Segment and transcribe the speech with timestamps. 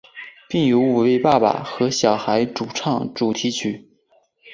[0.49, 3.87] 并由五位爸爸和小孩主唱主题曲。